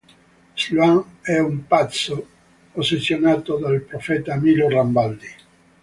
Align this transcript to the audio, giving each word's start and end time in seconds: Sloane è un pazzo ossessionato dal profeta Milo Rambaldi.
Sloane 0.55 1.17
è 1.21 1.37
un 1.37 1.67
pazzo 1.67 2.27
ossessionato 2.73 3.57
dal 3.57 3.81
profeta 3.81 4.35
Milo 4.35 4.67
Rambaldi. 4.67 5.29